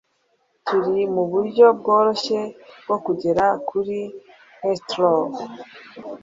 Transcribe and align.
Turi 0.65 0.99
muburyo 1.15 1.65
bworoshye 1.79 2.39
bwo 2.85 2.97
kugera 3.05 3.45
kuri 3.67 3.97
Heathrow. 4.61 5.23